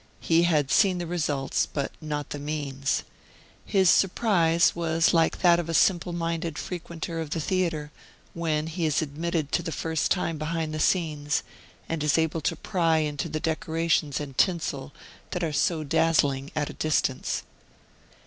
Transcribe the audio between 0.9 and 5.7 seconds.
the results, but not the means. His surprise was like that of